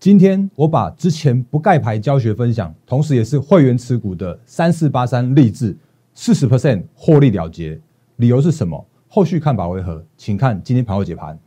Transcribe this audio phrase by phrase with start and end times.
[0.00, 5.76] 今天我把之前不盖牌教学分享，同时也是会员持股的三四八三励志
[6.14, 7.78] 四十 percent 获利了结，
[8.16, 8.82] 理由是什么？
[9.08, 10.02] 后续看法为何？
[10.16, 11.38] 请看今天盘后解盘。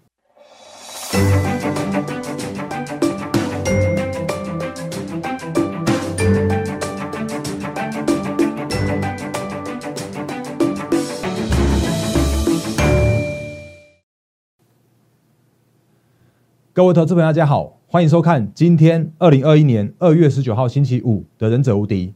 [16.75, 22.07] 各位投资朋友，大家好，欢迎收看今天二零二一年二月十九号星期五的《忍者无敌》，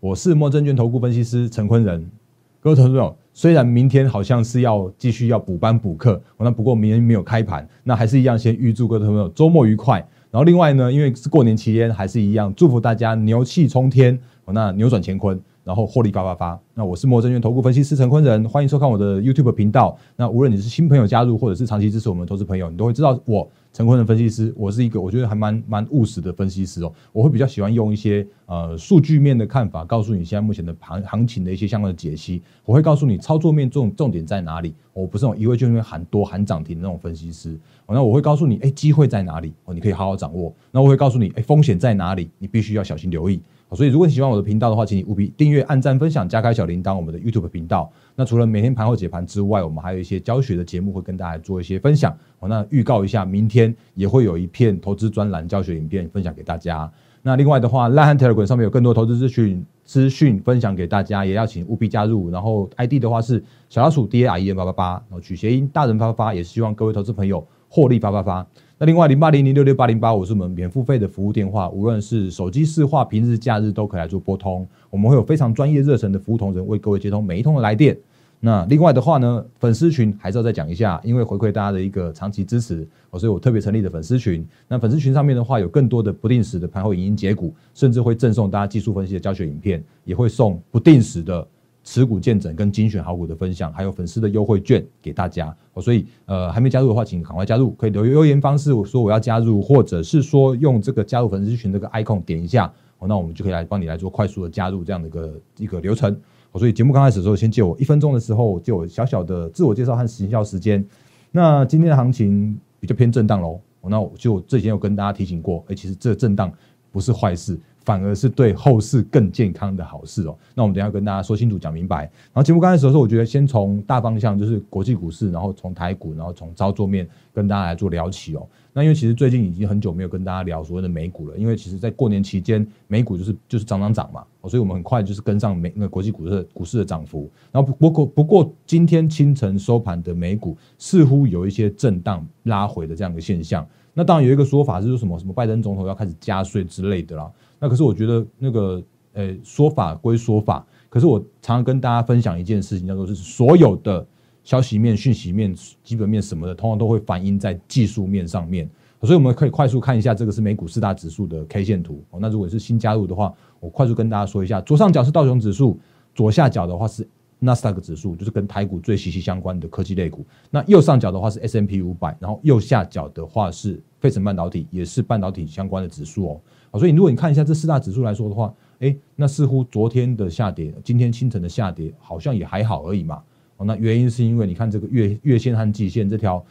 [0.00, 2.10] 我是莫证券投顾分析师陈坤仁。
[2.58, 9.98] 各位投资朋友，虽然明天好像是要继续要补班补课，那不过明天没有开盘，那还是一样先预祝各位投资朋友周末愉快。
[10.30, 15.38] 然后另外呢，因为是过年期间，还是一样祝福大家牛气冲天，那扭转乾坤。
[15.66, 16.60] 然后获利发发发。
[16.74, 19.98] 那我是摩证券投顾分析师陈坤仁，欢迎收看我的 YouTube 频道。
[20.14, 26.92] 那无论你是新朋友加入，或者是长期支持我们投资朋友，你都会知道我陈坤仁分析师，我是一个我觉得还蛮蛮务实的分析师哦。
[27.12, 32.40] 我会比较喜欢用一些呃数据面的看法，告诉你现在目前的行行情的一些相关的解析。
[32.64, 34.72] 我会告诉你操作面重重点在哪里。
[34.92, 37.58] 我不是那种一味就因为喊多喊涨停的那种分析师。
[37.88, 39.52] 那我会告诉你，哎，机会在哪里？
[39.64, 40.54] 哦，你可以好好掌握。
[40.70, 42.30] 那我会告诉你，哎，风险在哪里？
[42.38, 43.40] 你必须要小心留意。
[43.74, 46.94] 所以，如果你喜欢我的频道的话，请你务必订阅、按赞、分享、加开小铃铛。
[46.94, 47.90] 我们的 YouTube 频道。
[48.14, 52.16] 那除了每天盘后解盘之外，我们还有一些教学的节目会跟大家做一些分享。
[52.38, 56.90] 哦，那预告一下，明天也会有一片投资专栏教学影片分享给大家。
[57.22, 62.30] 那另外的话，Line Telegram 上面有更多投资资讯资讯分享给大家，也要请务必加入。
[62.30, 68.46] 然后 ID 的话是小老鼠 D A R E N 八八八，然后取谐音大人发发发，也是希望各位投资朋友获利发发发。
[68.78, 77.96] 那另外零八零零六六八零八五是我们免付费的服务电话，无论是手机市话、平日假日都可以来做拨通，我们会有非常专业热忱的服务同仁为各位接通每一通的来电。
[78.38, 84.46] 那另外的话呢，粉丝群还是要再讲一下，因为回馈大家的一个长期支持，所以我特别成立的粉丝群。
[84.68, 91.48] 那粉丝群上面的话，有更多的不定时的盘后影音解股，甚至会赠送大家技术分析的教学影片，也会送不定时的。
[91.86, 102.66] 持股见证跟精选好股的分享，还有粉丝的优惠券给大家哦，所以呃还没加入的话，请赶快加入，可以留留言方式我说我要加入，或者是说用这个加入粉丝群这个 icon 点一下
[102.98, 106.12] 哦，那我们就可以来帮你来做快速的加入这样的一个一个流程
[106.50, 106.58] 哦。
[106.58, 110.84] 所以节目刚开始的时候，先借我一分钟的时候，借我小小的自我介绍和行销时间。
[111.30, 116.52] 那今天的行情比较偏震荡喽，那我就之前有跟大家提醒过，哎，其实这震荡
[116.90, 117.56] 不是坏事。
[117.86, 120.36] 反而是对后市更健康的好事哦。
[120.54, 122.02] 那我们等下跟大家说清楚、讲明白。
[122.02, 128.46] 然后节目刚开始的时候，我觉得先从大方向，就是国际股市，然后从台股，然后从操作面跟大家来做聊起哦。
[128.72, 137.30] 那因为其实最近已经很久没有跟大家聊所谓的美股了，因为其实在过年期间，美股就是就是涨涨涨嘛，所以我们很快就是跟上美那国际股市股市的涨幅。
[137.52, 143.66] 然后不过不过今天清晨收盘的美股似乎有一些震荡拉回的这样的现象。
[143.94, 147.32] 那当然有一个说法是说什么什么拜登总统要开始加税之类的啦。
[147.58, 148.82] 那可是我觉得那个
[149.14, 154.06] 呃说法归说法，可是我常常跟大家分享一件事情，叫做是所有的
[154.44, 158.68] 消息面、讯息面、基本面什么的，通常都会反映在技术面上面。
[159.02, 162.02] 所以我们可以快速看一下，这个是美股四大指数的 K 线图。
[162.10, 165.78] 哦，那如果是新加入的话，我快速跟大家说一下，左上角是道琼指数，
[166.14, 167.06] 左下角的话是
[167.38, 170.24] 纳斯达克指数，就是跟台股最息息相关的科技类股。
[170.50, 176.40] 那右上角的话是 S M P 五百，然后右下角的话是费城半导体，也是半导体相关的指数哦。
[176.78, 183.22] 所以，如果你看一下这四大指数来说的话，哎，那似乎昨天的下跌，今天清晨的下跌好像也还好而已嘛。
[183.56, 186.44] 哦，那原因是因为你看这个月月线和季线这条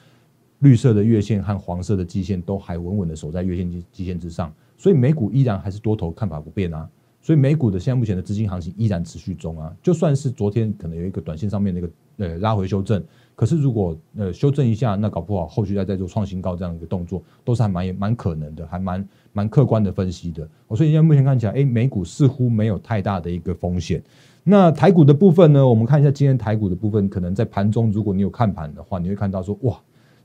[0.59, 6.89] 绿色的月线和黄色的季线都还稳稳的守在月线季季线之上，所以美股依然还是多头看法不变啊。
[7.21, 13.03] 所以美股的现在目前的资金行情依然持续中啊，就算是昨天可能有一个短线上面的一个呃拉回修正。
[13.35, 20.47] 可是，如果呃修正一下，那搞不好后续再再做创新高这样一个动作，都是还蛮蛮可能的，还蛮蛮客观的分析的。
[20.65, 24.01] 我所以现在目前看起来，哎，美股似乎没有太大的一个风险。
[24.45, 25.67] 那台股的部分呢？
[25.67, 29.75] 我们看一下今天台股的部分，可能在盘中，如果你有看盘的话，你会看到说，哇，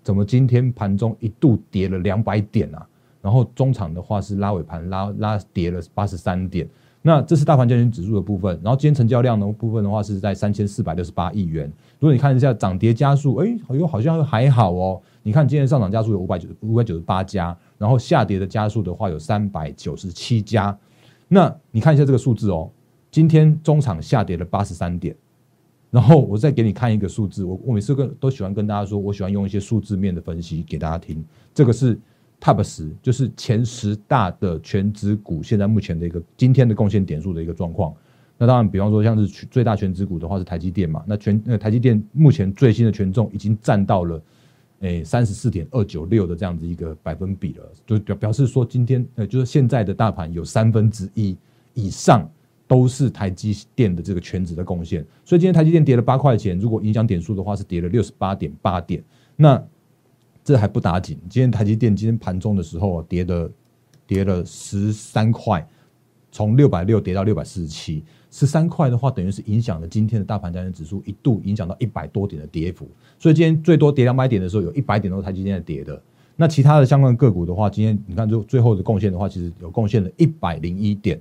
[0.05, 2.87] 怎么今天盘中一度跌了两百点啊？
[3.21, 6.69] 然后中场的话是拉尾盘拉拉跌了八十三点。
[7.03, 11.67] 那这是大盘交易指数的部分，然后今天成交量的部分的话是在三千四百六十八亿元。
[11.99, 15.01] 如果你看一下涨跌加速，哎，哎呦，好像还好哦。
[15.23, 20.77] 你看今天上涨加速有五百九五百九十八家，然后下跌的加速的话有三百九十七家。
[21.27, 22.71] 那你看一下这个数字哦，
[23.11, 25.17] 今天中场下跌了八十三点。
[25.91, 31.25] 然后我再给你看一个数字，我我每次跟都喜欢跟大家说，我喜欢用一些数字面的分析给大家听。
[31.55, 31.99] 这个是。
[32.41, 37.95] Top 十就是前十大的全指股，现在目前的一个今天的贡献点数的一个状况。
[38.39, 44.23] 那当然，比方说像是最大全指股的话是台积电嘛，那全呃台积电目前最新的权重已经占到了
[44.79, 51.37] 诶三十四点二九六的这样子一个百分比了，就表表示说今天呃就是现在的大盘有三分之一
[51.75, 52.27] 以上
[52.67, 59.05] 都是台积电的这个全值的贡献，所以今天台积电跌了八块钱，如果影响点数的话是跌了六十八点八点，
[59.37, 59.63] 那
[60.43, 63.51] 这还不打紧，今天台积电今天盘中的时候跌的
[64.07, 65.67] 跌了十三块，
[66.33, 68.03] 从六百六跌到六百四十七。
[68.33, 72.89] 十三块的话，等于是影响了今天的大盘交易指数一度影响到一百多点的跌幅，
[73.19, 76.01] 所以今天最多跌两百点的时候，有一百点都是台积电跌的。
[76.37, 81.21] 那其他的相关个股的话，今天你看最最后的贡献的话，其实有贡献了一百零一点。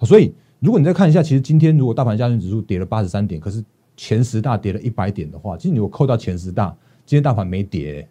[0.00, 3.62] 所以如果你再看一下，其实今天如果大盘交易指数跌了八十三点，可是
[3.94, 6.74] 前十大跌了一百点的话，其实你如果扣到前十大，
[7.04, 8.08] 今天大盘没跌，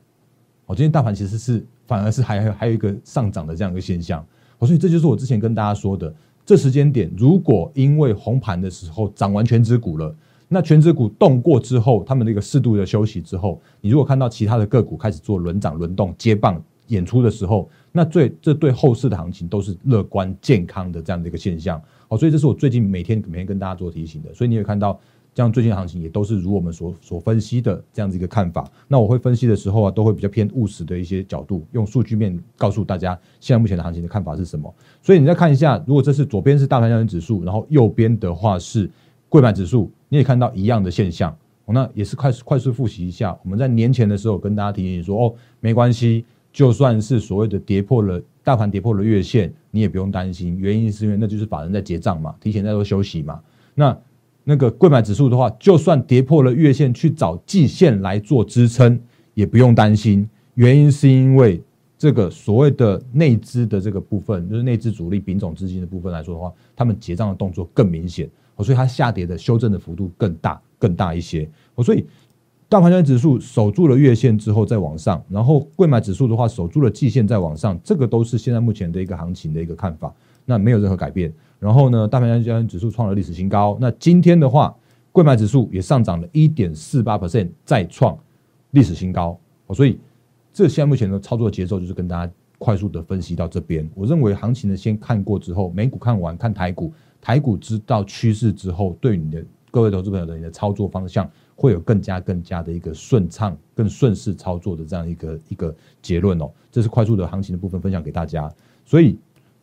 [0.67, 4.25] 哦，今天大盘其实是反而是还还有一个上涨的这样一个现象。
[4.61, 6.13] 所以这就是我之前跟大家说的。
[6.45, 10.15] 这时间点，如果因为红盘的时候涨完全指股了，
[10.47, 21.81] 那全指股动过之后，他们的一个适度的休息之后，你如果看到其他的个股开始做轮涨轮动接棒演出的时候，那最这对后市的行情都是乐观健康的这样的一个现象。
[22.07, 24.33] 好，所以这是我最近每天每天跟大家做提醒的。
[24.33, 24.97] 所以你有看到。
[25.37, 28.67] 像最近行情也都是如我们所所分析的这样子一个看法。
[28.87, 34.73] 那我会分析的时候啊，都会比较偏务实的一些角度，用数据面告诉大家现在目前的行情的看法是什么。
[34.99, 38.89] 所以你再看一下，如果这是左边是大盘交易指数，然后右边的话是
[39.29, 41.37] 贵板指数，你也看到一样的现象。
[41.67, 53.39] 那也是快速快速复习一下，我们在年前的时候跟大家提醒说，哦，没关系，就算是所谓的跌破了大盘跌破了月线，你也不用担心，原因是因为那就是法人在结账嘛，提前在做休息嘛。
[53.75, 53.95] 那
[54.49, 58.97] 那个贵买指数的话，就算跌破了月线，去找季线来做支撑，
[59.33, 60.25] 也不用担心。
[60.53, 61.61] 原因是因为
[61.97, 68.29] 这个所谓的内资的这个部分，就是内资主力丙种资金的部分来说的话，他们结账的动作更明显，
[68.59, 71.49] 所以它下跌的修正的幅度更大更大一些。
[71.83, 72.05] 所以
[72.69, 80.15] 大盘指数守住了月线之后再往上，然后贵买指数的话守住了季线再往上，这个都是现在目前的一个行情的一个看法，
[80.45, 81.33] 那没有任何改变。
[81.59, 83.77] 然后呢，大盘交易指数创了历史新高。
[83.81, 84.75] 那今天的话，
[85.11, 88.15] 贵买指数也上涨了一点四八 percent，再创
[88.71, 89.39] 历史新高。
[89.73, 89.99] 所以，
[90.53, 93.89] 这现在目前的操作节奏就是跟大家快速的分析到这边。
[93.95, 106.51] 我认为行情呢，先看过之后，美股看完，看台股，台股知道趋势之后，对你的各位投资朋友的你的操作方向会有更加更加的一个顺畅、更顺势操作的这样一个一个结论哦。
[106.71, 108.47] 这是快速的行情的部分分享给大家。
[108.85, 109.17] 所以。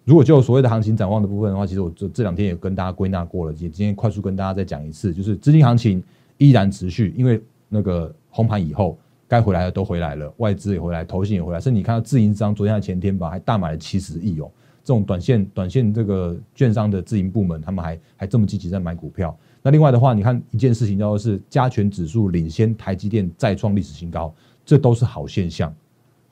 [0.04, 6.02] 如果就所谓的行情展望的部分的话，其实我这这两天也跟大家归纳过了，也今天快速跟大家再讲一次，就是资金行情
[6.36, 7.40] 依然持续，因为
[7.70, 14.50] 那个红盘以后该回来的都回来了，外资也回来，投信也回来，甚至你看到自营商昨天、前天吧，还大买了七十亿哦，
[14.82, 19.34] 这种短线短线这个券商的自营部门，他们还还这么积极在买股票。
[19.62, 24.34] 那另外的话，你看一件事情叫做是加权指数领先台积电再创历史新高，
[24.66, 25.74] 这都是好现象。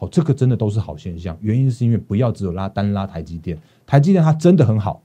[0.03, 1.39] 哦，这个真的都是好现象。
[1.41, 3.57] 原因是因为不要只有拉单拉台积电，
[3.87, 5.01] 台积电它真的很好，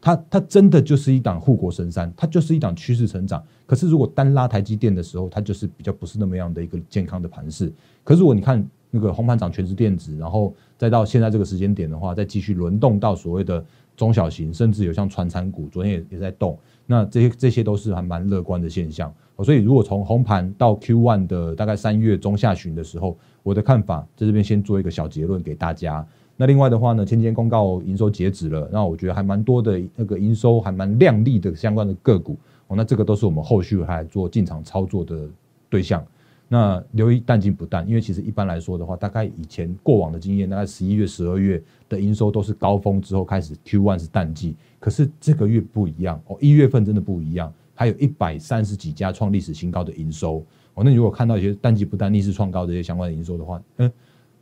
[0.00, 3.40] 它它真的就是一档护国神山，它就是一档趋势成长。
[3.64, 7.72] 可是如果单拉台积电的时候，它就是比较不是那么样的一个健康的盘势。
[8.02, 13.64] 可是如果你看那个红盘涨全是电子，然后再到现在这个时间点的话，再继续轮动到所谓的
[13.96, 16.58] 中小型，甚至有像传产股，昨天也也在动。
[16.86, 19.14] 那这些这些都是还蛮乐观的现象。
[19.44, 23.16] 所以如果从红盘到 Q one 的大概三月中下旬的时候。
[23.42, 26.06] 我的看法在这边先做一个小结论给大家。
[26.36, 32.36] 那另外的话呢，前几天公告营收截止了，那我觉得还蛮多的那个营收还蛮亮丽的相关的个股
[32.68, 35.28] 哦，那这个都是我们后续还做进场操作的
[35.68, 36.02] 对象。
[36.48, 50.42] 那留意淡季不淡，因为其实一般来说的话，大概以前过往的经验，大概十一月、十二月的营收都是高峰之后开始 Q one 是淡季，可是这个月不一样哦，一月份真的不一样，还有一百三十几家创历史新高的营收。
[50.84, 53.90] 那如果看到一些淡季不淡、逆势创高这些相关的营收的话，嗯，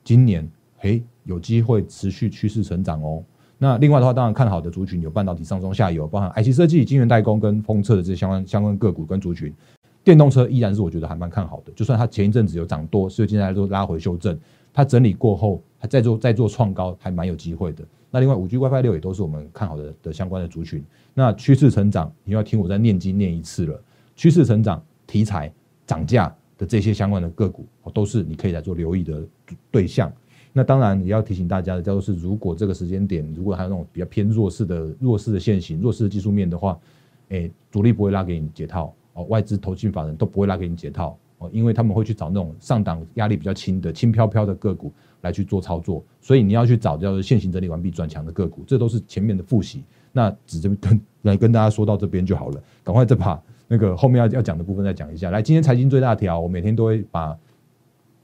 [0.05, 3.23] 今年嘿有机会持续趋势成长哦。
[3.59, 9.53] 那另外的话，当然看好的族群有半导体上中下游，包含 IC 设计、晶圆代工跟封测的这些相关相关个股跟族群。
[10.05, 14.39] 电动车依然是我觉得还蛮看好的，就算它前一阵子有涨多，所以现在都拉回修正，
[14.73, 17.85] 它整理过后还在做在做创高，还蛮有机会的。
[18.11, 20.83] 那另外五 G WiFi 六也都是我们看好的的相关的族群。
[21.13, 23.83] 那趋势成长，你要听我再念经念一次了，
[24.17, 25.53] 趋势成长题材。
[25.89, 29.27] 涨价的这些相关的个股，都是你可以来做留意的
[29.71, 30.13] 对象。
[30.53, 36.79] 那当然也要提醒大家的，叫做是，如果这个时间点，如果还有那种比较偏弱势的弱势的线型、弱势的技术面的话，
[37.31, 44.93] 哎，主力不会拉给你解套哦，外资投进法人都不会拉给你解套哦，因为他们会去找那种上档压力比较轻的、轻飘飘的个股
[45.23, 46.05] 来去做操作。
[46.21, 49.85] 所以你要去找叫做现行整理完毕转强的个股，这都是前面的复习。
[50.13, 53.41] 那只这跟来跟大家说到这边就好了，赶快再把。
[53.69, 55.31] 那个后面要要讲的部分再讲一下。
[55.31, 57.39] 来，今天财经最大条，我每天都会把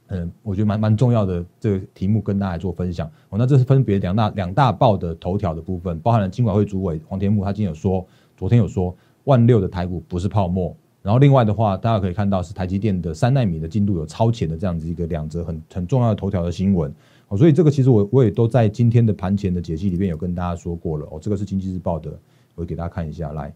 [0.08, 3.06] 嗯，我觉得蛮蛮重要的这个题目跟大家做分享。
[3.28, 8.04] 哦，那这是分别两大两大报的头条的部分，包含了金管会主委黄天木，他今天有说，
[8.36, 10.74] 昨天有说万六的台股不是泡沫。
[11.02, 16.90] 然后另外的话，大家可以看到是台积电的三纳米的进度有超前的这样子一个两则很很重要的头条的新闻。
[17.28, 21.06] 哦，所以这个其实我我也都在今天的盘前的解析里面有跟大家说过了。
[21.10, 22.10] 哦，这个是经济日报的，
[22.54, 23.52] 我给大家看一下，来，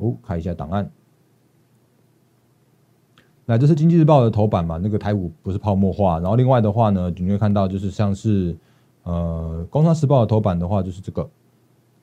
[0.00, 0.90] 哦，看一下档案。
[3.46, 4.78] 那这是经济日报的头版嘛？
[4.82, 6.18] 那个台股不是泡沫化。
[6.20, 8.56] 然后另外的话呢，你会看到就是像是
[9.02, 11.28] 呃，工商时报的头版的话，就是这个，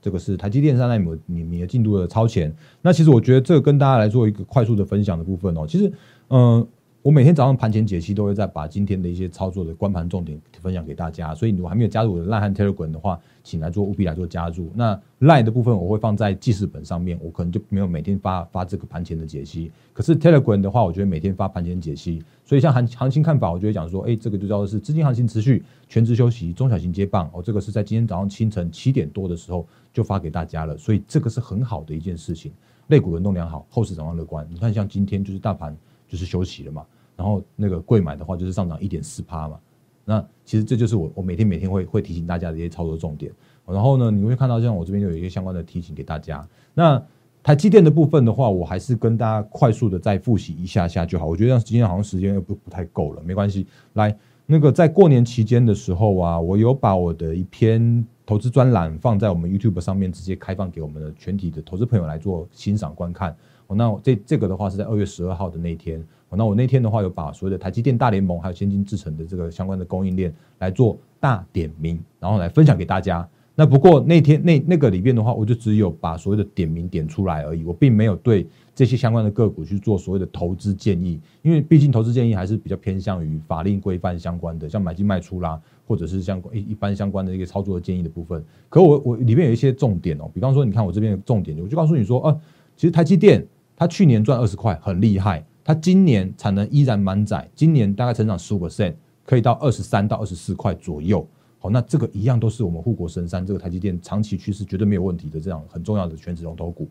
[0.01, 2.56] 这个是台积电三纳米你你的进度的超前。
[2.82, 5.92] 那其实我觉得这个跟大家来做一个快速的分享的部分哦，其实
[6.30, 6.68] 嗯。
[7.04, 14.70] 我每天早上盘前解析都会再把今天的一些操作的关盘重点分享给大家，所以如果还没有加入我的赖汉 Telegram 的话，请来做务必来做加入。
[14.75, 19.72] 那赖的部分我会放在记事本上面，我可能就没有每天发发这个盘前的解析。
[19.94, 22.22] 可是 Telegram 的话，我觉得每天发盘前解析。
[22.44, 27.30] 所以像行行情看法，我就会讲说，哎，这个就叫做是资金行情持续全职休息，中小型接棒。
[27.32, 32.51] 哦，这个是在今天早上清晨七点多的时候就发给大家了，所以这个是很好的一件事情。
[32.88, 34.46] 类股轮动良好，后市展望乐观。
[34.50, 35.75] 你看，像今天就是大盘
[36.08, 36.86] 就是休息了嘛。
[37.16, 39.60] 然后那个贵买的话就是上涨一点四趴嘛，
[40.06, 43.32] 那其实这就是我我每天每天会会提醒大家的一些操作重点。
[43.66, 46.48] 然后呢，你会看到像我这边就有一些相关的提醒给大家。
[46.74, 47.04] 那
[47.44, 51.26] 台积电的部分的话，我还是跟大家快速的再复习一下下就好。
[51.26, 53.66] 我觉得今天好像时间又不不太够了，没关系。
[53.94, 63.36] 来，那个在过年期间的时候啊，我有把我的一篇投资专栏放在我们 YouTube 上面，直接开放给我们的全体的投资朋友来做欣赏观看。
[63.76, 66.04] 那这这个的话是在二月十二号的那一天。
[66.30, 73.28] 那我那天的话有把所有的台积电大联盟还有先进制程的这个相关的供应链来做大点名，然后来分享给大家。
[73.56, 78.46] 那不过那天那那个里面的话，我就只有把所谓的点名点出来而已，我并没有对
[78.76, 88.44] 这些相关的个股去做所谓的投资建议，因为毕竟投资建议还是比较偏向于法令规范相关的，像买进卖出啦，或者是相关一一般相关的一个操作的建议的部分。
[88.70, 92.42] 可我我里面有一些重点哦，比方说你看我这边的重点，我就告诉你说，呃，
[92.76, 93.44] 其实台积电
[93.77, 95.46] 它去年赚二十块，很厉害。
[95.63, 101.25] 它今年产能依然满载，今年大概成长十五 percent，可以到二十三到二十四块左右。
[101.60, 106.89] 好，那这个一样都是我们护国神山，这个台积电长期趋势绝对没有问题的这样很重要的全职龙头股。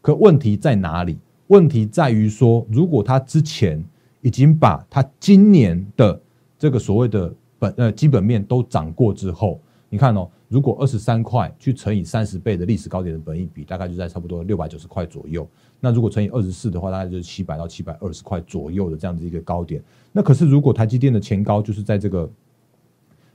[0.00, 1.18] 可问题在哪里？
[1.48, 3.84] 问题在于说，如果它之前
[4.20, 6.18] 已经把它今年的
[6.58, 15.46] 这个所谓的本呃基本面都涨过之后，你看哦，如果二十三块去乘以三十倍的历史高点的本益比，大概就在差不多六百九十块左右。
[15.84, 19.82] 那如果乘以二十四的话，大概就是七百到七百二十块左右的这样子一个高点。
[20.12, 22.30] 那可是如果台积电的前高就是在这个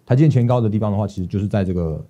[0.06, 2.02] 台积电前高的地方的话，其实就是在这个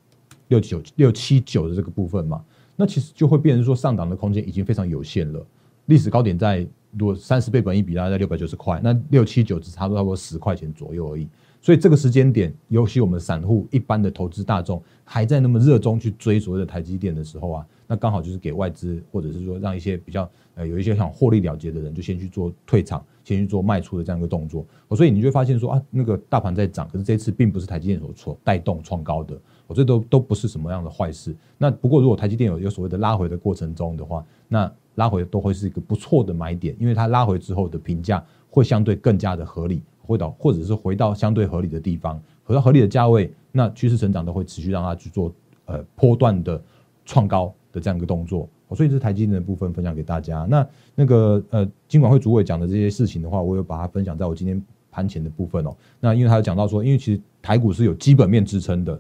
[0.50, 2.46] 六九六七九的这个部分嘛。
[2.76, 5.44] 那其实就会变成说上档的空间已经非常有限了。
[5.88, 11.28] 历史高点在如果三十倍本一比，大概在六百九十块，那六七九只差不多差不多十块钱左右而已。
[11.62, 17.66] 所以这个时间点，尤其我们散户一般的投资大众还在那么热衷去追所谓的台积电的时候啊。
[17.90, 24.66] 那刚好就是给外资，或者是说让一些比较呃有一些想获利了结的人，就先去做退场，先去做卖出的这样一个动作。
[24.92, 31.34] 所以你就会发现说啊，那个大盘在涨，可是这次并不是台积电所错带动创高的，我这都都不是什么样的坏事。
[31.58, 45.32] 那不过如果台积电有有所谓的拉回的过程中的话，那拉回都会是一个不错的买点，因为它拉回之后的评价会相对更加的合理，回到或者是回到相对合理的地方，回到合理的价位，那趋势成长都会持续让它去做
[45.66, 46.60] 呃波段的
[47.06, 47.54] 创高。
[47.70, 50.48] 的这样一个动作，所以这是台积电的部分分享给大家。
[50.50, 54.60] 那那个呃，金管会主委讲的这些事情的话，我有把它分享在我今天
[54.90, 55.76] 盘前的部分哦。
[56.00, 59.00] 那因为他有讲到说，因为其实台股是有基本面支撑的，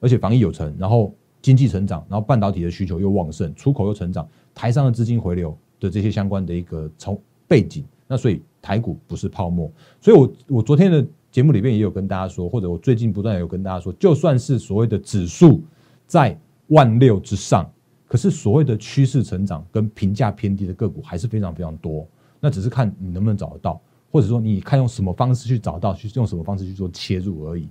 [0.00, 9.70] 而且防疫有成，然后经济成长，然后半导体的需求又旺盛，出口又成长，台商的资金回流的这些相关的一个从背景，那所以台股不是泡沫。
[10.00, 15.62] 所以我我昨天的节目里面也有跟大家说，或者我最近不断有跟大家说，就算是所谓的指数
[16.06, 16.36] 在
[16.68, 17.70] 万六之上。
[18.08, 22.06] 可是所谓的趋势成长跟评价偏低的个股还是非常非常多，
[22.40, 23.80] 那只是看你能不能找得到，
[24.10, 27.68] 或者说你看用什么方式去找到，去用什么方式去做切入而已。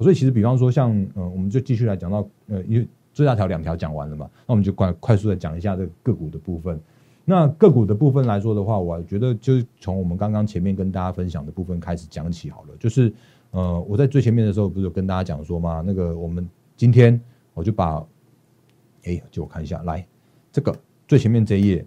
[0.00, 6.78] 所以其实比方说像呃，我们就继续来讲到呃，因为最大条两条讲完了嘛，那我们就快快速的讲一下这个个股的部分。
[7.28, 12.68] 那个股的部分来说的话，我觉得就从我们刚刚前面跟大家分享的部分开始讲起好了。
[12.80, 13.12] 就是
[13.50, 15.82] 呃，我在最前面的时候不是有跟大家讲说吗？
[15.86, 17.20] 那个我们今天
[17.52, 18.02] 我就把。
[19.04, 20.04] 哎，就我看一下，来
[20.52, 21.86] 这个最前面这一页，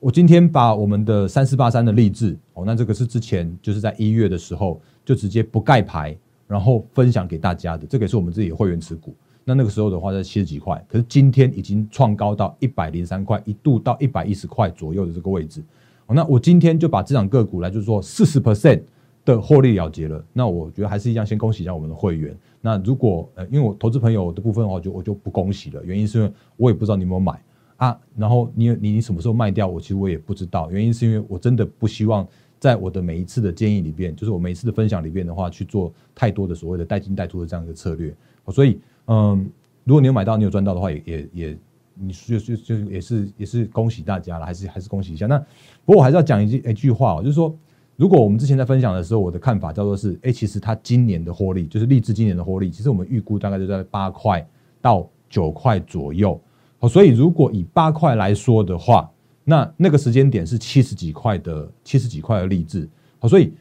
[0.00, 6.14] 我今天把我们的三四八三的励志哦，那这个是之前就是在一月的时候就直接不盖牌，
[6.48, 9.14] 然后分享给大家的，这个也是我们自己会员持股。
[9.44, 15.62] 那那个时候的话在七十几块，可是今天已经创高到一百零三块，一度到一百一十块左右的这个位置。
[16.08, 18.82] 那我今天就把这档个股来就是说四十 percent
[19.24, 22.36] 的获利了结了，那我觉得还是一样，先恭喜一下我们的会员。
[22.60, 27.42] 那如果呃，因为我投资朋友的部分的话，就我就不恭喜了，原因是因为我也不知道你有没有买
[27.76, 32.26] 啊，然后你你你什么时候卖掉，我其实我也不知道，原因是因为我真的不希望
[32.58, 38.14] 在我的每一次的建议里边，就是我每一次的分享里边的话，去做太多的所谓的带进带出的这样一个策略。
[38.52, 39.50] 所以嗯，
[39.84, 41.58] 如果你有买到，你有赚到的话，也也也，
[41.94, 45.26] 你就就就也是也是恭喜大家了，还是还是恭喜一下。
[45.26, 45.38] 那
[45.84, 47.54] 不过我还是要讲一句一句话哦，就是说。
[47.96, 54.44] 如果我们之前在分享的时候，我的看法叫做是，哎，其实它今年的获利，就是立志今年的获利，其实我们预估大概就在八块
[54.82, 56.36] 到九块左右。
[56.80, 59.08] 好，所以如果以八块来说的话，
[59.44, 62.88] 那那个时间点是七十几块的七十几块的励志，
[63.20, 63.52] 好，所以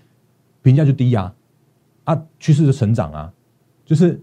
[0.63, 1.31] 评价就低呀，
[2.05, 3.31] 啊，趋势的成长啊，
[3.85, 4.19] 就是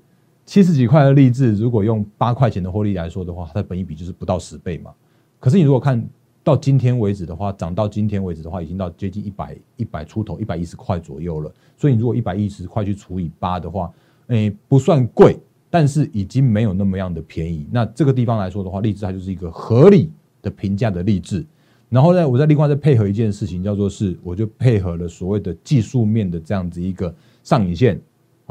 [0.51, 4.91] 七十几块的励志，如果用八块钱的获利来说的话，它的本益比就是不到十倍嘛。
[5.39, 6.05] 可是你如果看。
[6.43, 11.53] 到今天为止的话，涨到今天为止的话，已经到接近一百一百出头，一百一十块左右了。
[11.77, 13.93] 所以你如果一百一十块去除以八的话，
[14.29, 15.39] 诶，不算贵，
[15.69, 17.69] 但是已经没有那么样的便宜。
[17.71, 21.45] 那这个地方来说的话，励志它就是一个合理的评价的励志。
[21.91, 27.15] 然后呢，我再另外再配合一件事情，叫做是，我就配合了所谓的技术面的这样子一个
[27.45, 28.01] 上影线。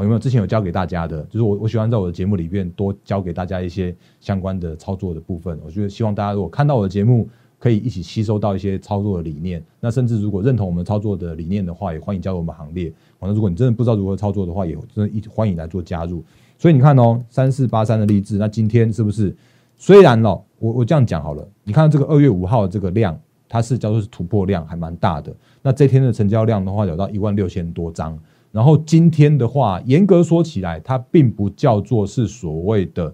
[0.04, 1.22] 有没有之前有教给大家的？
[1.24, 5.60] 就是我我喜欢在我的节目里面多教给大家一些相关的操作的部分。
[5.66, 7.28] 我觉得希望大家如果看到我的节目。
[7.62, 12.90] 可以一起吸收到一些操作的理念，那甚至如果认同我们操作的理念的话，也欢迎加入我们行列。
[13.20, 16.24] 那如果你真的不知道如何操作的话，也真的一欢迎来做加入。
[16.58, 19.36] 所以你看哦，三四八三的励志，那今天是不是？
[19.76, 25.36] 虽然哦，我我这样讲好了，你看这个二月五号的这个量，它是叫做是突破量，还蛮大的。
[25.62, 28.18] 那这天的成交量的话，有到一万六千多张。
[28.52, 33.14] 然后今天的话，严格说起来，它并不叫做是所谓的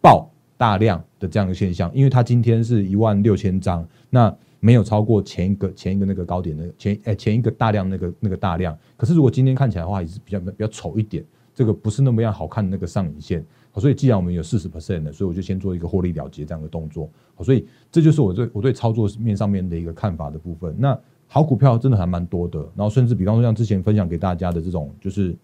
[0.00, 0.30] 爆。
[0.56, 8.74] 大量的这样一个现象，因为它今天是一万六千张，那没有超过前一个前一个那个高点的前哎前一个大量那个那个大量。
[8.96, 13.44] 可是如果今天看起来的话，也是比较比较丑一点，这个不是那么样好看的那个上影线。
[13.74, 17.10] 所以既然我们有四十 percent 的，所以我就先做一个获利了结这样的动作。
[17.42, 20.72] 所以这就是我对我对操作面上面的一个看法的部分。
[20.78, 20.98] 那
[21.34, 25.34] 好股票真的还蛮多的，然后甚至比方说像之前分享给大家的这种就是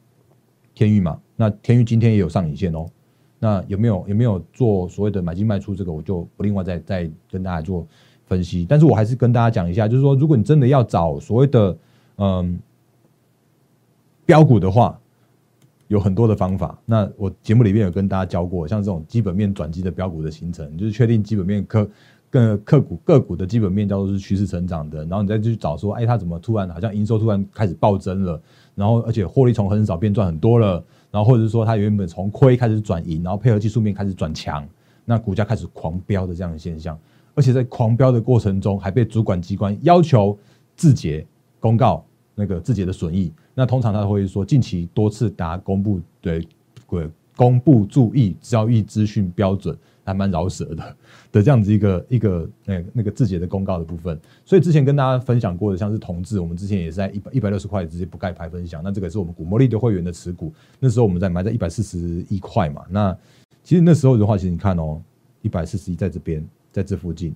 [0.72, 2.87] 天域嘛，那天域今天也有上影线哦。
[3.40, 7.85] 那有没有有没有做所谓的买进卖出这个，我就不另外再再跟大家做
[8.24, 8.64] 分析。
[8.68, 11.76] 但是我还是跟大家讲一下，就是说，如果你真的要找所谓的
[12.18, 12.61] 嗯
[14.24, 14.96] 标股的话，
[15.88, 16.79] 有很多的方法。
[16.87, 21.90] 那我节目里面有跟大家教过，像这种基本面转机的标股的形成，就是确定基本面科
[22.31, 28.40] 个个股个股的基本面叫做是趋势成长的，然后你再去找说，哎，它怎么突然好像营收突然开始暴增了，
[28.75, 30.83] 然后而且获利从很少变赚很多了。
[31.11, 34.64] 然后或者是说，它原本从亏开始转盈，然后配合技术面开始转强，
[35.05, 36.97] 那股价开始狂飙的这样的现象，
[37.35, 40.38] 而且在狂飙的过程中，还被主管机关要求
[40.77, 41.27] 自结
[41.59, 42.05] 公告
[42.37, 43.33] 那个自结的损益。
[43.57, 46.47] 那通常他会说，近期多次达公布对
[46.88, 49.77] 对公布注意交易资讯标准。
[50.11, 50.96] 还蛮饶舌的
[51.31, 58.83] 的这样子一个一个那那个字节的公告的部分，所以之前跟大家分享过的，像是同志，我们之前也是在一百一百六十块直接不盖牌分享。
[58.83, 62.83] 那这个是我们股摩利的会员的持股，那时候我们在买在一百四十一块嘛。
[62.90, 63.16] 那
[63.62, 65.01] 其实那时候的话，其实你看哦，
[65.42, 67.33] 一百四十一在这边，在这附近。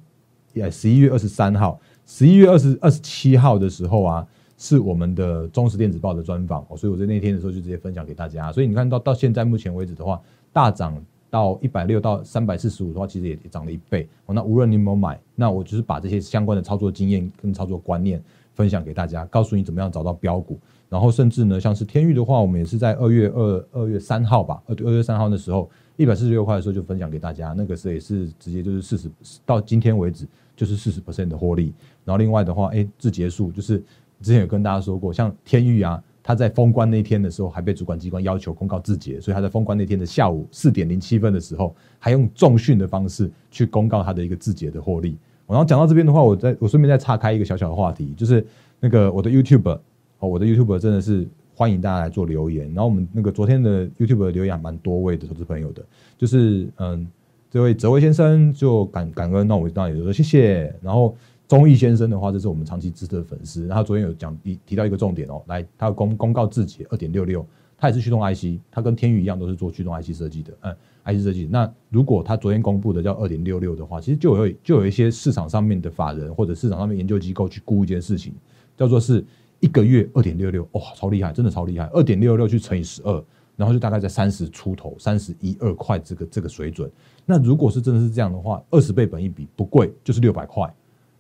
[0.53, 8.53] 也，十一月二十三号，十一月二十二十七号的时候啊，是我们的中实电子报的专访，所以我在那天的时候就直接分享给大家。
[8.53, 10.21] 所以你看到到现在目前为止的话，
[10.53, 11.01] 大涨。
[11.35, 14.09] 到一百六到三百四十五的话，其实也涨了一倍。
[14.29, 18.23] 那无论你有没有买，那我就是把这些相关的操作经验跟操作观念
[18.55, 20.61] 分享给大家，告诉你怎么样找到标股。
[20.89, 29.11] 然后甚至呢，像是天域的话，我们也是在二月二二月三号吧，二二月三号的时候，一百四十六块的时候就分享给大家，那个时候也是直接就是四十
[29.45, 31.75] 到今天为止就是四十 percent 的获利。
[32.05, 33.79] 然后另外的话，哎，至结束就是
[34.21, 36.01] 之前有跟大家说过，像天域啊。
[36.27, 45.19] 他在封关那天的时候，还被主管机关要求公告自结，所以他在封关那天的下午四点零七分的时候，还用重训的方式去公告他的一个自结的获利。
[45.47, 48.43] 然后讲到这边的话，我再我顺便再岔开一个小小的话题，就是
[48.81, 49.79] 那个我的 YouTube
[50.19, 52.69] 哦，我的 YouTube 真的是欢迎大家来做留言。
[52.69, 55.85] 然后我们那个昨天的 YouTube 留言蛮多位的投资朋友的，
[56.17, 57.07] 就是嗯，
[57.51, 60.75] 这位泽威先生就感感恩，那我当然也说谢谢。
[60.81, 61.15] 然后。
[61.55, 63.65] 钟毅先生的话，这是我们长期支持的粉丝。
[63.69, 67.47] 然后昨天有讲提提到一个重点哦，来，他公公告自己二点六六，
[67.79, 71.49] 他也是驱动 IC，他跟天宇一样都是做驱动 IC 设计的，嗯，IC 设计。
[71.49, 78.35] 那如果他昨天公布的叫二点六六的话，其实就有就有一些市场上面的法人或者市场上面研究机构去估一件事情，
[78.77, 79.25] 叫做是
[79.61, 86.91] 一个月二点六六，哇，超厉害，真的超厉害，二点六六去乘以十二，然后就大概在三十出头，三十一二块这个这个水准。
[87.25, 90.69] 那如果是真的是这样的话，二十倍本一比不贵，就是六百块。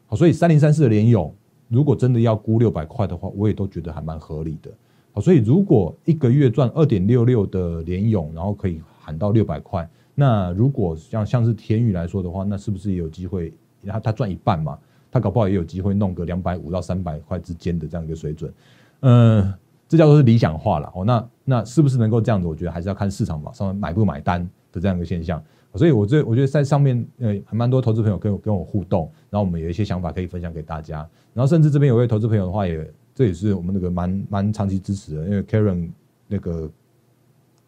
[0.06, 1.34] 好，所以三零三四的联勇，
[1.68, 4.70] 如果真的要估六百块的话，我也都觉得还蛮合理的。
[5.12, 13.52] 好，所以如果一个月赚二点六六的联勇，然后可以喊到六百块，那如果像像是天宇来说的话，那是不是也有机会？
[13.86, 14.78] 他他赚一半嘛，
[15.10, 18.52] 他搞不好也有机会弄个两百五到三百块之间的这样一个水准。
[19.00, 19.52] 嗯，
[19.86, 20.90] 这叫做是理想化了。
[20.94, 22.48] 哦，那那是不是能够这样子？
[22.48, 25.42] 我觉得还是要看市场嘛，上面买不买单的这样一个现象。
[25.76, 30.98] 所以，我这我觉得在上面，呃，还蛮多投资朋友跟我跟我互动，然后我们有一些想法可以分享给大家。
[31.32, 35.90] 然后，甚至这边有位投资朋友的话，也这也是我们那个蛮蛮长期支持的，因为 Karen
[36.28, 36.70] 那个，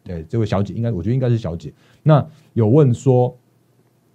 [0.03, 1.73] 对这位小姐，应该我觉得应该是小姐。
[2.01, 3.35] 那有问说，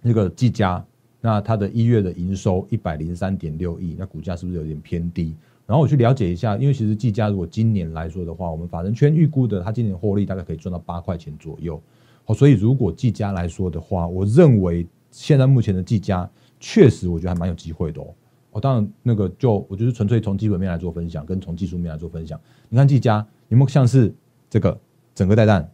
[0.01, 0.83] 那个技嘉，
[1.21, 5.35] 那它的一月的营收一百零三点六亿，那股价是不是有点偏低？
[5.65, 11.81] 然后我去了解一下，因为其实技嘉如果今年来说的话，我们法人圈预估的，它今年获利大概可以赚到八块钱左右。
[12.25, 18.13] 好，所以如果技嘉来说的话，我认为现在目前的技嘉确实我觉得还蛮有机会的哦。
[18.51, 22.39] 我，当然那个就我就是纯粹从基本面来做分享，跟从技术面来做分享。
[22.69, 24.13] 你看技嘉有没有像是
[24.49, 24.79] 这个
[25.13, 25.69] 整个带弹？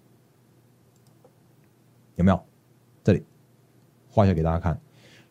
[2.15, 2.39] 有没有？
[3.03, 3.23] 这里
[4.09, 4.79] 画一下给大家看。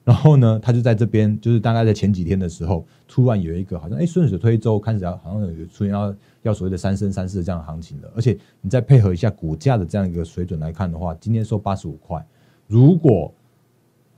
[0.08, 8.10] 然后呢，他就在这边，就是大概在前几天的时候，突然有一个好像哎顺水推舟，开始要好像有出现要要所谓的三升三四这样的行情了。
[8.16, 12.26] 而且你再配合一下股价的这样一个水准来看的话，今天收八十五块，
[12.66, 13.30] 如果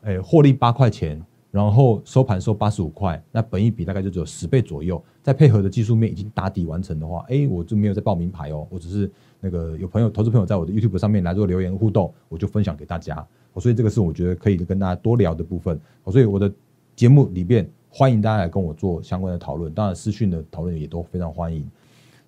[0.02, 1.20] 哎获利八块钱。
[1.52, 5.02] 然后收盘收八十五块，那本一比大概就只有十倍左右。
[5.20, 13.26] 再配合的技术面已经打底完成的话，哎，我就没有在报名牌哦，我只是那个有朋友投资朋友在我的 YouTube 上面来做留言互动，我就分享给大家。
[13.56, 15.80] 所以这个是我觉得可以跟大家多聊的部分。
[16.06, 16.52] 所以我的
[16.94, 21.68] 节目里面欢迎大家来跟我做相关的讨论，当然私讯的讨论也都非常欢迎。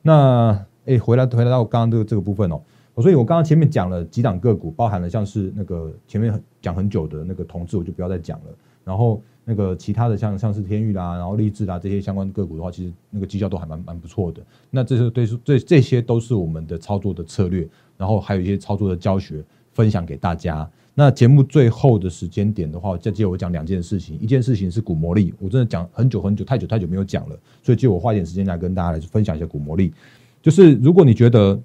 [0.03, 2.61] 那哎，回来回来到刚刚这个这个部分哦，
[2.97, 8.47] 所以我刚刚前面讲了几档个股，包含了像是那个前面讲很久的那个同志，我就不要再讲了。
[8.85, 14.41] 然后那个其他的像像是天域啦，然后励志啦这些相关个股的话，其实那个绩效都还蛮蛮不错的。
[14.71, 20.69] 那这是对这这些都是我们的操作的策略，然后还有一些操作的教学分享给大家。
[20.95, 24.19] 那节目最后的时间点的话，再借我讲两件事情。
[24.21, 29.93] 一件事情是股魔力，我真的讲很久很久，太久太久没有讲了，所以借我花一点时间来跟大家来分享一下股魔力。
[30.41, 31.59] 就是如果你觉得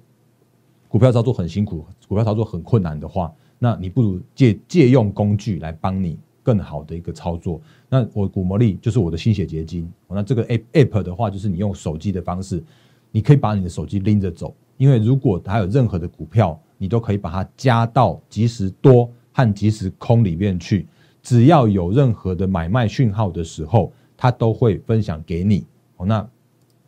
[0.88, 6.18] 股票操作很辛苦，股票操作很困难的话，那你不如借借用工具来帮你。
[6.48, 9.86] 更好的一个操作，那我股魔力就是我的心血结晶。
[10.08, 12.64] 那这个 app app 的话，就是你用手机的方式，
[13.10, 14.54] 你可以把你的手机拎着走。
[14.78, 20.86] 因为如果它有任何的股票，你都可以把它加到即时多和即时空里面去。
[21.22, 25.66] 只要有任何的买卖讯号的时候，它都会分享给你。
[25.98, 26.26] 哦，那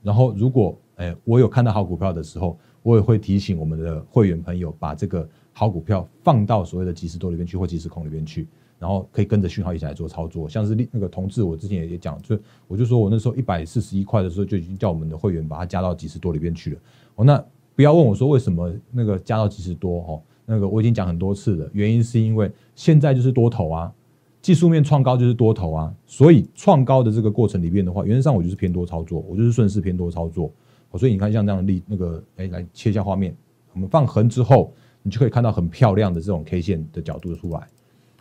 [0.02, 8.48] 然后如果诶我有看到好股票的时候，我也会提醒我们的会员朋友把这个好股票放到所谓的即时多里面去或即时空里面去。
[8.80, 16.80] 然后可以跟着讯号一起来做操作，像是那个同志，我之前也也讲，就我就说我那时候一百四十一块的时候就已经叫我们的会员把它加到几十多里边去了。
[17.16, 17.44] 哦，那
[17.76, 23.92] 不要问我说为什么那个加到几十多哦，那个我已经讲很多次了，原因是因为现在就是多头啊，
[24.40, 30.50] 技术面创高就是多头啊，所以创高的这个过程里面的话，原则上我就是偏多操作，我就是顺势偏多操作。
[30.90, 33.36] 哦所以你看像这样的例那个，哎，来切一下画面，
[33.74, 37.68] 我们放横之后，你就可以看到很漂亮的这种 K 线的角度出来。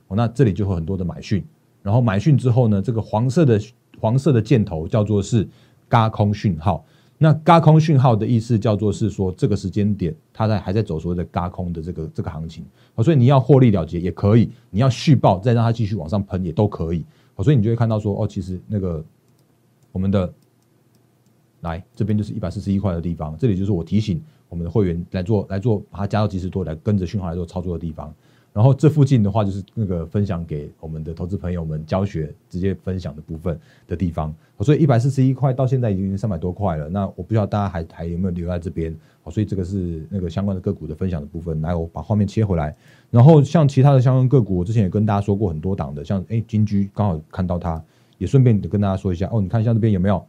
[0.10, 1.43] 哦，那这里就会很多的买讯，
[1.82, 3.60] 然后买讯之后呢，这个黄色的
[4.00, 5.48] 黄色的箭头叫做是
[5.88, 6.86] 嘎空讯号。
[7.22, 12.65] 那嘎空讯号的意思叫做是说这个时间点它在还在走所谓的嘎空的这个这个行情。
[12.95, 17.06] 哦，所以你要获利了结也可以，你要续报再让它继续往上喷也都可以。
[17.36, 19.04] 哦，所以你就会看到说哦，其实那个
[19.91, 20.34] 我们的
[21.60, 28.15] 来这边就是一百四十一块的地方，这里就是我提醒我们的会员来做来做把它加到及时多来跟着讯号来做操作的地方。
[28.51, 33.57] 然后这附近的话，就是那个分享给我们的投资朋友们教学直接分享的部分
[33.88, 34.33] 的地方。
[34.62, 36.89] 所以一百四十一块到现在已经三百多块了。
[36.89, 38.93] 那我不知道大家还还有没有留在这边？
[39.21, 41.62] 好，所以这个是那个相关的个股的分享的部分。
[41.62, 42.75] 来，我把画面切回来。
[43.12, 47.81] 然后像其他的相关个股，我之前也跟大家说过很多档的，像哎金居刚好看到它，
[48.17, 49.39] 也顺便跟大家说一下哦。
[49.39, 50.25] 你看一下这边有没有，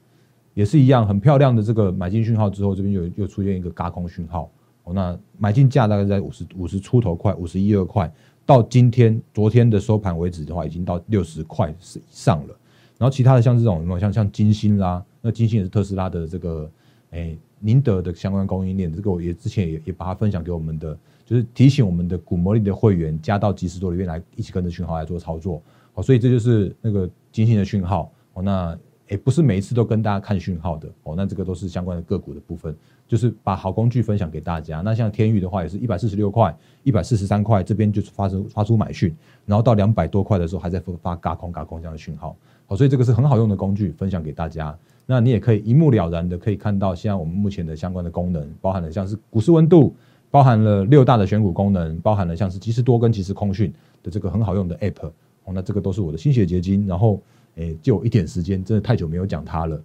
[0.54, 4.50] 也是一样很漂亮的这个买进讯号之后，这边又又出现一个嘎空讯号。
[4.92, 8.12] 那买进价大概在五十五十出头块，五十一二块，
[8.44, 12.56] 到今天昨天的收盘为止的话，已经到六十块是以上了。
[12.98, 16.70] 然后其他的像这种什么像像金星啦，那金星也是特斯拉的这个
[17.10, 25.62] 诶宁德的相关供应链，这个我也之前也也把它分享给我们的，就是提醒我们的股魔力的会员加到即时多里面来，一起跟着讯号来做操作。
[25.92, 28.12] 好，所以这就是那个金星的讯号。
[28.32, 31.14] 哦，那诶，不是每一次都跟大家看讯号的哦。
[31.16, 32.76] 那这个都是相关的个股的部分，
[33.10, 34.82] 就是把好工具分享给大家。
[34.82, 39.12] 那像天宇的话，也是一百四十六块、一百四十三块，这边就是发生发出买讯，
[39.44, 42.36] 然后到两百多块的时候，还在发发嘎空嘎空这样的讯号。
[42.66, 44.78] 好，所以这个是很好用的工具，分享给大家。
[45.06, 49.92] 那你也可以一目了然的可以看到，现在我们目前的相关的功能，包含了像是股市温度，
[50.30, 55.10] 包含了六大的选股功能，包含了像是即时多跟即时空讯的这个很好用的 App。
[55.46, 56.86] 哦，那这个都是我的心血结晶。
[56.86, 57.20] 然后，
[57.56, 59.82] 诶，就一点时间，真的太久没有讲它了。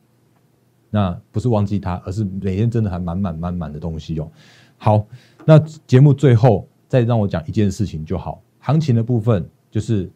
[0.96, 4.32] 那不是忘记它，而是每天真的还满满满满的东西哦。
[4.78, 5.06] 好，
[5.44, 8.42] 那节目最后再让我讲一件事情就好。
[8.60, 10.10] 行情的部分就是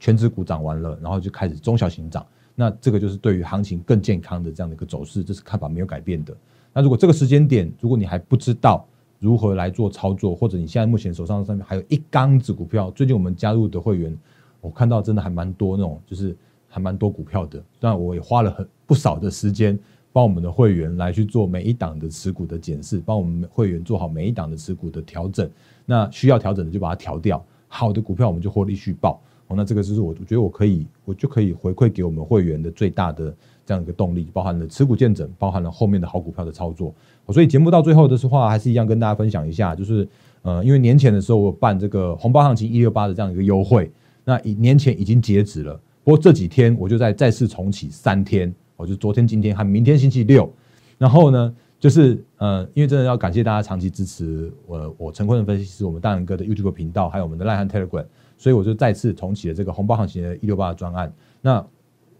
[0.00, 2.26] 全指股涨完了，然后就开始中小型涨。
[2.56, 6.36] 那这个就是对于行情更健康的这样的一个走势，这是看法没有改变的。
[6.72, 8.84] 那如果这个时间点，如果你还不知道
[9.20, 14.18] 如何来做操作，或者你现在目前手上上面还有一缸子股票，最近我们加入的会员，
[14.60, 16.36] 我看到真的还蛮多那种，就是
[16.68, 17.62] 还蛮多股票的。
[17.78, 19.78] 但我也花了很不少的时间，
[20.12, 25.48] 帮我们的会员来去做每一档的持股的检视，帮我们会员做好每一档的持股的调整。
[25.86, 29.20] 那需要调整的就把它调掉，好的股票我们就获利续报。
[29.52, 33.34] 那这个就是我，我觉得我可以，我就可以回馈给我们会员的最大的
[33.66, 36.94] 这样一个动力，包含了持股见证，包含了后面的好股票的操作。
[37.30, 40.08] 所以节目到最后的话，还是一样跟大家分享一下，就是
[40.42, 43.90] 呃，因为年前的时候我办这个红包行情一六八的这样一个优惠，
[44.24, 50.50] 那年前已经截止了，不过这几天我就在再次重启三天，我就昨天、今天还明天星期六，
[50.96, 58.06] 然后呢，就是呃，因为真的要感谢大家长期支持我，我陈坤的分析师，我们大仁哥的 YouTube 频道，还有我们的赖汉 Telegram。
[58.38, 61.12] 所以我就再次重启了这个红包行情的一六八的专案。
[61.42, 61.62] 那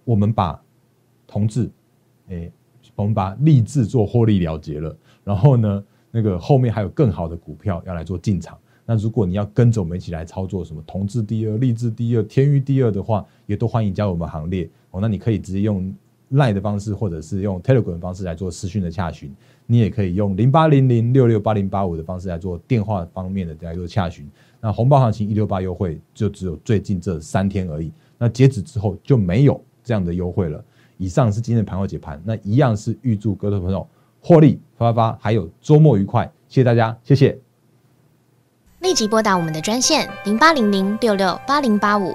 [0.04, 0.60] 我们把
[1.26, 1.70] 同志，
[2.28, 2.52] 诶，
[2.94, 4.94] 我们把立志做获利了结了。
[5.24, 8.58] 然后呢，那个后面还有更好的股票要来做进场。
[8.84, 15.00] 那如果你要跟着我们一起来操作什么同志第二、立志第二、天域第二的话，也都欢迎加入我们行列哦。
[15.00, 15.90] 那你可以直接用
[16.32, 19.34] Line 的方式，或者是用 Telegram 的方式来做私讯的洽询。
[19.66, 24.28] 你也可以用零八零零六六八零八五的方式来做电话方面的来做洽询。
[24.60, 30.62] 那红包行情一六八优惠就只有最近这三天而已，那截止之后就没有这样的优惠了。
[30.98, 33.86] 以上是今天的盘后解盘，那一样是预祝各位朋友
[34.20, 37.38] 获利发发发，还有周末愉快，谢谢大家，谢谢。
[38.80, 42.14] 立即拨打我们的专线零八零零六六八零八五。